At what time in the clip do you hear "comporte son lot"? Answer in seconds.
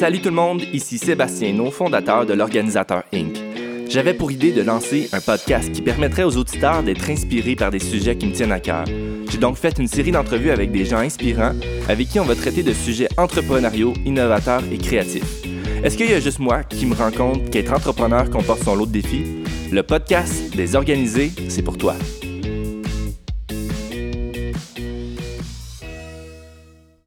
18.30-18.86